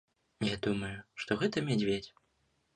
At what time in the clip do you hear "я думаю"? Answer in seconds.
0.45-0.95